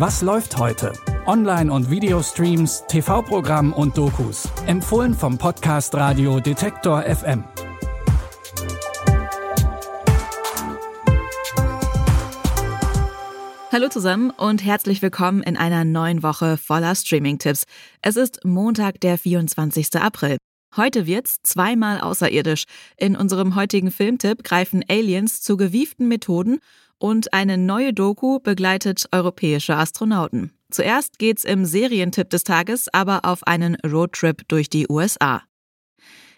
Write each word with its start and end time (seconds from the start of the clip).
Was 0.00 0.22
läuft 0.22 0.56
heute? 0.56 0.94
Online- 1.26 1.70
und 1.70 1.90
Videostreams, 1.90 2.84
TV-Programm 2.88 3.74
und 3.74 3.98
Dokus. 3.98 4.48
Empfohlen 4.64 5.12
vom 5.12 5.36
Podcast 5.36 5.94
Radio 5.94 6.40
Detektor 6.40 7.02
FM. 7.02 7.44
Hallo 13.70 13.88
zusammen 13.90 14.30
und 14.30 14.64
herzlich 14.64 15.02
willkommen 15.02 15.42
in 15.42 15.58
einer 15.58 15.84
neuen 15.84 16.22
Woche 16.22 16.56
voller 16.56 16.94
Streaming-Tipps. 16.94 17.64
Es 18.00 18.16
ist 18.16 18.42
Montag, 18.42 19.02
der 19.02 19.18
24. 19.18 19.96
April. 19.96 20.38
Heute 20.76 21.06
wird's 21.06 21.42
zweimal 21.42 22.00
außerirdisch. 22.00 22.64
In 22.96 23.16
unserem 23.16 23.54
heutigen 23.54 23.90
Filmtipp 23.90 24.44
greifen 24.44 24.82
Aliens 24.88 25.42
zu 25.42 25.58
gewieften 25.58 26.08
Methoden 26.08 26.60
und 27.00 27.32
eine 27.32 27.58
neue 27.58 27.92
Doku 27.92 28.38
begleitet 28.38 29.06
europäische 29.10 29.74
Astronauten. 29.74 30.52
Zuerst 30.70 31.18
geht's 31.18 31.42
im 31.42 31.64
Serientipp 31.64 32.30
des 32.30 32.44
Tages 32.44 32.86
aber 32.92 33.24
auf 33.24 33.44
einen 33.46 33.74
Roadtrip 33.84 34.46
durch 34.46 34.70
die 34.70 34.86
USA. 34.88 35.42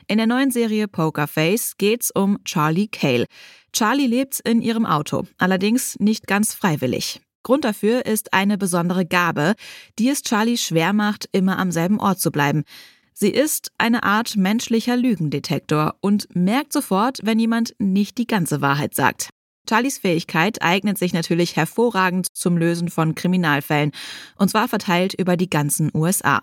In 0.07 0.17
der 0.17 0.27
neuen 0.27 0.51
Serie 0.51 0.89
Poker 0.89 1.27
Face 1.27 1.77
geht's 1.77 2.11
um 2.11 2.43
Charlie 2.45 2.89
Cale. 2.89 3.27
Charlie 3.73 4.07
lebt 4.07 4.41
in 4.41 4.63
ihrem 4.63 4.87
Auto, 4.87 5.27
allerdings 5.39 5.99
nicht 6.01 6.27
ganz 6.27 6.55
freiwillig. 6.55 7.21
Grund 7.43 7.65
dafür 7.65 8.07
ist 8.07 8.33
eine 8.33 8.57
besondere 8.57 9.05
Gabe, 9.05 9.55
die 9.99 10.09
es 10.09 10.23
Charlie 10.23 10.57
schwer 10.57 10.93
macht, 10.93 11.29
immer 11.33 11.59
am 11.59 11.73
selben 11.73 11.99
Ort 12.01 12.21
zu 12.21 12.31
bleiben. 12.31 12.63
Sie 13.13 13.31
ist 13.31 13.73
eine 13.79 14.05
Art 14.05 14.37
menschlicher 14.37 14.97
Lügendetektor 14.97 15.97
und 16.01 16.35
merkt 16.35 16.73
sofort, 16.73 17.19
wenn 17.23 17.39
jemand 17.39 17.75
nicht 17.79 18.19
die 18.19 18.27
ganze 18.27 18.61
Wahrheit 18.61 18.95
sagt. 18.95 19.31
Charlies 19.69 19.99
Fähigkeit 19.99 20.61
eignet 20.61 20.99
sich 20.99 21.13
natürlich 21.13 21.57
hervorragend 21.57 22.27
zum 22.33 22.57
Lösen 22.57 22.89
von 22.89 23.15
Kriminalfällen, 23.15 23.93
und 24.37 24.49
zwar 24.49 24.69
verteilt 24.69 25.15
über 25.15 25.37
die 25.37 25.49
ganzen 25.49 25.91
USA. 25.95 26.43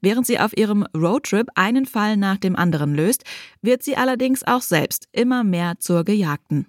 Während 0.00 0.26
sie 0.26 0.38
auf 0.38 0.56
ihrem 0.56 0.86
Roadtrip 0.96 1.48
einen 1.54 1.86
Fall 1.86 2.16
nach 2.16 2.36
dem 2.36 2.56
anderen 2.56 2.94
löst, 2.94 3.24
wird 3.62 3.82
sie 3.82 3.96
allerdings 3.96 4.46
auch 4.46 4.62
selbst 4.62 5.08
immer 5.12 5.44
mehr 5.44 5.78
zur 5.78 6.04
Gejagten. 6.04 6.66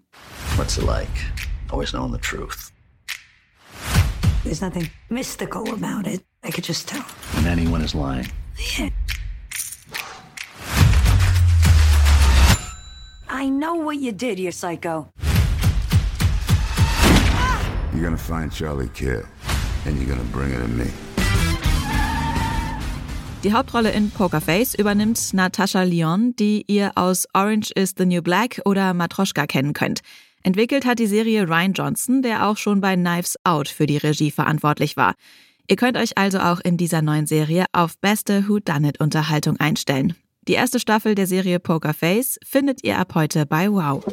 What's 0.55 0.77
it 0.77 0.85
like? 0.85 1.07
Always 1.71 1.91
knowing 1.91 2.11
the 2.11 2.19
truth. 2.19 2.71
There's 4.43 4.61
nothing 4.61 4.89
mystical 5.09 5.63
about 5.69 6.07
it. 6.07 6.23
I 6.43 6.51
could 6.51 6.67
just 6.67 6.87
tell. 6.87 7.03
When 7.35 7.45
anyone 7.45 7.83
is 7.83 7.93
lying. 7.93 8.27
Yeah. 8.77 8.89
I 13.29 13.49
know 13.49 13.75
what 13.75 13.97
you 13.97 14.11
did, 14.11 14.39
you 14.39 14.51
psycho. 14.51 15.07
You're 17.99 18.05
gonna 18.05 18.17
find 18.17 18.49
Charlie 18.49 18.87
Kidd, 18.87 19.25
and 19.85 19.97
you're 19.97 20.07
gonna 20.07 20.23
bring 20.31 20.53
it 20.53 20.61
to 20.61 20.67
me. 20.69 20.85
Die 23.43 23.51
Hauptrolle 23.51 23.91
in 23.91 24.09
Poker 24.09 24.39
Face 24.39 24.73
übernimmt 24.73 25.33
Natascha 25.33 25.83
Lyon, 25.83 26.33
die 26.37 26.63
ihr 26.67 26.93
aus 26.95 27.27
Orange 27.33 27.71
is 27.75 27.95
the 27.97 28.05
New 28.05 28.21
Black 28.21 28.61
oder 28.63 28.93
Matroschka 28.93 29.47
kennen 29.47 29.73
könnt. 29.73 29.99
Entwickelt 30.43 30.85
hat 30.85 30.99
die 30.99 31.07
Serie 31.07 31.45
Ryan 31.49 31.73
Johnson, 31.73 32.21
der 32.21 32.47
auch 32.47 32.55
schon 32.55 32.79
bei 32.79 32.95
Knives 32.95 33.35
Out 33.43 33.67
für 33.67 33.85
die 33.85 33.97
Regie 33.97 34.31
verantwortlich 34.31 34.95
war. 34.95 35.15
Ihr 35.67 35.75
könnt 35.75 35.97
euch 35.97 36.17
also 36.17 36.39
auch 36.39 36.61
in 36.61 36.77
dieser 36.77 37.01
neuen 37.01 37.27
Serie 37.27 37.65
auf 37.73 37.97
beste 37.97 38.47
Whodunit-Unterhaltung 38.47 39.57
einstellen. 39.57 40.15
Die 40.47 40.53
erste 40.53 40.79
Staffel 40.79 41.15
der 41.15 41.27
Serie 41.27 41.59
Poker 41.59 41.93
Face 41.93 42.39
findet 42.45 42.81
ihr 42.85 42.97
ab 42.97 43.13
heute 43.13 43.45
bei 43.45 43.69
Wow. 43.69 44.05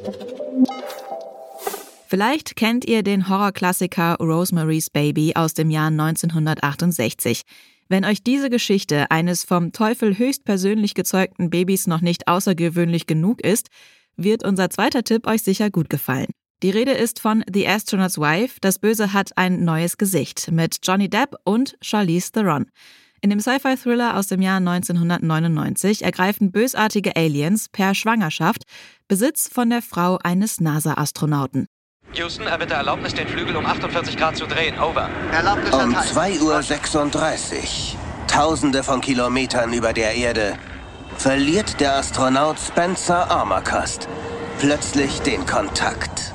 Vielleicht 2.08 2.54
kennt 2.54 2.84
ihr 2.84 3.02
den 3.02 3.28
Horrorklassiker 3.28 4.16
Rosemary's 4.20 4.90
Baby 4.90 5.32
aus 5.34 5.54
dem 5.54 5.70
Jahr 5.70 5.88
1968. 5.88 7.42
Wenn 7.88 8.04
euch 8.04 8.22
diese 8.22 8.48
Geschichte 8.48 9.10
eines 9.10 9.42
vom 9.42 9.72
Teufel 9.72 10.16
höchstpersönlich 10.16 10.94
gezeugten 10.94 11.50
Babys 11.50 11.88
noch 11.88 12.00
nicht 12.00 12.28
außergewöhnlich 12.28 13.06
genug 13.06 13.40
ist, 13.40 13.68
wird 14.16 14.44
unser 14.44 14.70
zweiter 14.70 15.02
Tipp 15.02 15.26
euch 15.26 15.42
sicher 15.42 15.68
gut 15.68 15.90
gefallen. 15.90 16.28
Die 16.62 16.70
Rede 16.70 16.92
ist 16.92 17.20
von 17.20 17.44
The 17.52 17.66
Astronaut's 17.66 18.18
Wife. 18.18 18.58
Das 18.60 18.78
Böse 18.78 19.12
hat 19.12 19.36
ein 19.36 19.64
neues 19.64 19.98
Gesicht 19.98 20.50
mit 20.52 20.78
Johnny 20.84 21.10
Depp 21.10 21.34
und 21.44 21.76
Charlize 21.82 22.30
Theron. 22.30 22.66
In 23.20 23.30
dem 23.30 23.40
Sci-Fi-Thriller 23.40 24.16
aus 24.16 24.28
dem 24.28 24.42
Jahr 24.42 24.58
1999 24.58 26.02
ergreifen 26.02 26.52
bösartige 26.52 27.16
Aliens 27.16 27.68
per 27.68 27.94
Schwangerschaft 27.94 28.62
Besitz 29.08 29.48
von 29.48 29.70
der 29.70 29.82
Frau 29.82 30.18
eines 30.22 30.60
NASA-Astronauten. 30.60 31.66
Houston, 32.18 32.46
erbitte 32.46 32.74
Erlaubnis, 32.74 33.14
den 33.14 33.28
Flügel 33.28 33.56
um 33.56 33.66
48 33.66 34.16
Grad 34.16 34.36
zu 34.36 34.46
drehen. 34.46 34.78
Over. 34.78 35.08
Erlaubnis 35.32 35.72
Um 35.72 35.94
erteilt. 35.94 36.40
2.36 36.40 37.54
Uhr, 37.54 37.98
tausende 38.26 38.82
von 38.82 39.00
Kilometern 39.00 39.72
über 39.72 39.92
der 39.92 40.14
Erde, 40.14 40.58
verliert 41.18 41.80
der 41.80 41.96
Astronaut 41.96 42.58
Spencer 42.58 43.30
Armacost 43.30 44.08
plötzlich 44.58 45.20
den 45.20 45.44
Kontakt. 45.46 46.32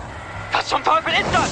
Was 0.52 0.68
zum 0.68 0.84
Teufel 0.84 1.14
ist 1.14 1.34
das? 1.34 1.50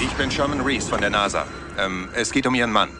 Ich 0.00 0.12
bin 0.14 0.30
Sherman 0.30 0.60
Reese 0.60 0.88
von 0.88 1.00
der 1.00 1.10
NASA. 1.10 1.46
Ähm, 1.78 2.08
es 2.14 2.30
geht 2.30 2.46
um 2.46 2.54
Ihren 2.54 2.70
Mann. 2.70 2.90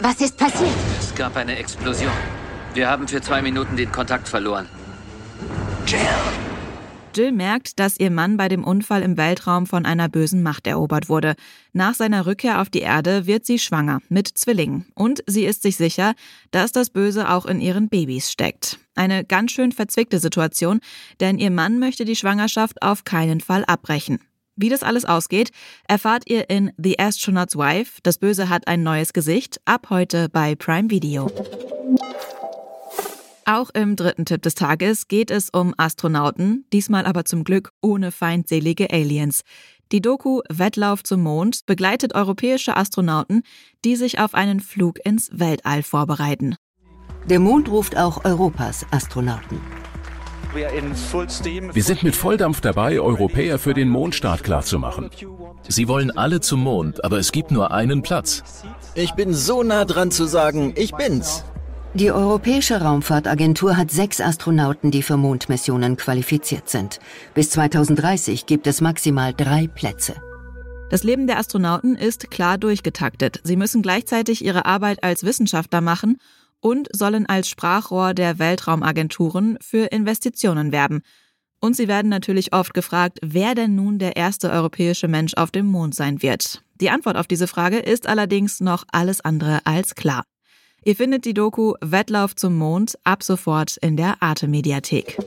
Was 0.00 0.20
ist 0.20 0.36
passiert? 0.36 0.70
Es 0.98 1.14
gab 1.14 1.36
eine 1.36 1.58
Explosion. 1.58 2.12
Wir 2.74 2.90
haben 2.90 3.08
für 3.08 3.20
zwei 3.20 3.42
Minuten 3.42 3.76
den 3.76 3.90
Kontakt 3.90 4.28
verloren. 4.28 4.68
Jill 7.16 7.32
merkt, 7.32 7.78
dass 7.78 7.98
ihr 7.98 8.10
Mann 8.10 8.36
bei 8.36 8.48
dem 8.48 8.62
Unfall 8.62 9.02
im 9.02 9.16
Weltraum 9.16 9.66
von 9.66 9.86
einer 9.86 10.08
bösen 10.08 10.42
Macht 10.42 10.66
erobert 10.66 11.08
wurde. 11.08 11.34
Nach 11.72 11.94
seiner 11.94 12.26
Rückkehr 12.26 12.60
auf 12.60 12.68
die 12.68 12.80
Erde 12.80 13.26
wird 13.26 13.46
sie 13.46 13.58
schwanger 13.58 14.00
mit 14.08 14.28
Zwillingen. 14.28 14.86
Und 14.94 15.22
sie 15.26 15.46
ist 15.46 15.62
sich 15.62 15.76
sicher, 15.76 16.14
dass 16.50 16.72
das 16.72 16.90
Böse 16.90 17.30
auch 17.30 17.46
in 17.46 17.60
ihren 17.60 17.88
Babys 17.88 18.30
steckt. 18.30 18.78
Eine 18.94 19.24
ganz 19.24 19.52
schön 19.52 19.72
verzwickte 19.72 20.18
Situation, 20.18 20.80
denn 21.20 21.38
ihr 21.38 21.50
Mann 21.50 21.78
möchte 21.78 22.04
die 22.04 22.16
Schwangerschaft 22.16 22.82
auf 22.82 23.04
keinen 23.04 23.40
Fall 23.40 23.64
abbrechen. 23.64 24.18
Wie 24.56 24.68
das 24.68 24.82
alles 24.82 25.04
ausgeht, 25.04 25.50
erfahrt 25.86 26.24
ihr 26.28 26.50
in 26.50 26.72
The 26.76 26.98
Astronaut's 26.98 27.56
Wife. 27.56 28.00
Das 28.02 28.18
Böse 28.18 28.48
hat 28.48 28.68
ein 28.68 28.82
neues 28.82 29.12
Gesicht. 29.12 29.60
Ab 29.64 29.88
heute 29.90 30.28
bei 30.28 30.54
Prime 30.54 30.90
Video. 30.90 31.30
Auch 33.48 33.70
im 33.70 33.94
dritten 33.94 34.24
Tipp 34.24 34.42
des 34.42 34.56
Tages 34.56 35.06
geht 35.06 35.30
es 35.30 35.50
um 35.50 35.72
Astronauten, 35.76 36.66
diesmal 36.72 37.06
aber 37.06 37.24
zum 37.24 37.44
Glück 37.44 37.70
ohne 37.80 38.10
feindselige 38.10 38.90
Aliens. 38.90 39.42
Die 39.92 40.00
Doku 40.00 40.40
Wettlauf 40.48 41.04
zum 41.04 41.22
Mond 41.22 41.64
begleitet 41.64 42.16
europäische 42.16 42.76
Astronauten, 42.76 43.44
die 43.84 43.94
sich 43.94 44.18
auf 44.18 44.34
einen 44.34 44.58
Flug 44.58 44.98
ins 45.06 45.30
Weltall 45.32 45.84
vorbereiten. 45.84 46.56
Der 47.30 47.38
Mond 47.38 47.68
ruft 47.68 47.96
auch 47.96 48.24
Europas 48.24 48.84
Astronauten. 48.90 49.60
Wir 50.52 51.84
sind 51.84 52.02
mit 52.02 52.16
Volldampf 52.16 52.60
dabei, 52.60 52.98
Europäer 52.98 53.60
für 53.60 53.74
den 53.74 53.88
Mondstart 53.88 54.42
klarzumachen. 54.42 55.08
Sie 55.68 55.86
wollen 55.86 56.10
alle 56.10 56.40
zum 56.40 56.64
Mond, 56.64 57.04
aber 57.04 57.18
es 57.18 57.30
gibt 57.30 57.52
nur 57.52 57.70
einen 57.70 58.02
Platz. 58.02 58.42
Ich 58.96 59.12
bin 59.12 59.32
so 59.32 59.62
nah 59.62 59.84
dran 59.84 60.10
zu 60.10 60.24
sagen, 60.24 60.72
ich 60.76 60.92
bin's. 60.96 61.44
Die 61.96 62.12
Europäische 62.12 62.78
Raumfahrtagentur 62.78 63.74
hat 63.78 63.90
sechs 63.90 64.20
Astronauten, 64.20 64.90
die 64.90 65.02
für 65.02 65.16
Mondmissionen 65.16 65.96
qualifiziert 65.96 66.68
sind. 66.68 67.00
Bis 67.32 67.48
2030 67.48 68.44
gibt 68.44 68.66
es 68.66 68.82
maximal 68.82 69.32
drei 69.32 69.66
Plätze. 69.66 70.14
Das 70.90 71.04
Leben 71.04 71.26
der 71.26 71.38
Astronauten 71.38 71.96
ist 71.96 72.30
klar 72.30 72.58
durchgetaktet. 72.58 73.40
Sie 73.44 73.56
müssen 73.56 73.80
gleichzeitig 73.80 74.44
ihre 74.44 74.66
Arbeit 74.66 75.02
als 75.02 75.24
Wissenschaftler 75.24 75.80
machen 75.80 76.18
und 76.60 76.94
sollen 76.94 77.24
als 77.24 77.48
Sprachrohr 77.48 78.12
der 78.12 78.38
Weltraumagenturen 78.38 79.56
für 79.62 79.86
Investitionen 79.86 80.72
werben. 80.72 81.00
Und 81.60 81.76
sie 81.76 81.88
werden 81.88 82.10
natürlich 82.10 82.52
oft 82.52 82.74
gefragt, 82.74 83.20
wer 83.22 83.54
denn 83.54 83.74
nun 83.74 83.98
der 83.98 84.16
erste 84.16 84.50
europäische 84.50 85.08
Mensch 85.08 85.32
auf 85.32 85.50
dem 85.50 85.64
Mond 85.64 85.94
sein 85.94 86.20
wird. 86.20 86.62
Die 86.78 86.90
Antwort 86.90 87.16
auf 87.16 87.26
diese 87.26 87.46
Frage 87.46 87.78
ist 87.78 88.06
allerdings 88.06 88.60
noch 88.60 88.84
alles 88.92 89.22
andere 89.22 89.60
als 89.64 89.94
klar. 89.94 90.24
Ihr 90.86 90.94
findet 90.94 91.24
die 91.24 91.34
Doku 91.34 91.74
Wettlauf 91.80 92.36
zum 92.36 92.56
Mond 92.56 92.96
ab 93.02 93.24
sofort 93.24 93.76
in 93.78 93.96
der 93.96 94.22
Arte 94.22 94.46
Mediathek. 94.46 95.18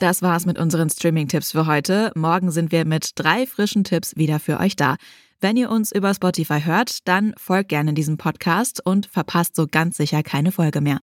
Das 0.00 0.20
war's 0.20 0.44
mit 0.44 0.58
unseren 0.58 0.90
Streaming-Tipps 0.90 1.52
für 1.52 1.66
heute. 1.66 2.12
Morgen 2.14 2.50
sind 2.50 2.72
wir 2.72 2.84
mit 2.84 3.12
drei 3.14 3.46
frischen 3.46 3.82
Tipps 3.82 4.16
wieder 4.16 4.38
für 4.38 4.60
euch 4.60 4.76
da. 4.76 4.96
Wenn 5.40 5.56
ihr 5.56 5.70
uns 5.70 5.92
über 5.92 6.12
Spotify 6.12 6.60
hört, 6.60 7.08
dann 7.08 7.32
folgt 7.38 7.70
gerne 7.70 7.94
diesem 7.94 8.18
Podcast 8.18 8.84
und 8.84 9.06
verpasst 9.06 9.56
so 9.56 9.66
ganz 9.66 9.96
sicher 9.96 10.22
keine 10.22 10.52
Folge 10.52 10.82
mehr. 10.82 10.98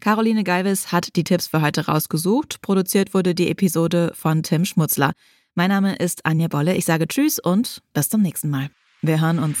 Caroline 0.00 0.42
Galvis 0.42 0.90
hat 0.90 1.14
die 1.14 1.22
Tipps 1.22 1.46
für 1.46 1.62
heute 1.62 1.86
rausgesucht. 1.86 2.60
Produziert 2.60 3.14
wurde 3.14 3.36
die 3.36 3.50
Episode 3.50 4.10
von 4.16 4.42
Tim 4.42 4.64
Schmutzler. 4.64 5.12
Mein 5.54 5.70
Name 5.70 5.94
ist 5.94 6.26
Anja 6.26 6.48
Bolle. 6.48 6.74
Ich 6.74 6.86
sage 6.86 7.06
Tschüss 7.06 7.38
und 7.38 7.82
bis 7.92 8.08
zum 8.08 8.20
nächsten 8.20 8.50
Mal. 8.50 8.70
Wir 9.00 9.20
hören 9.20 9.38
uns. 9.38 9.60